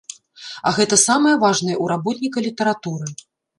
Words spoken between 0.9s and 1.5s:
самае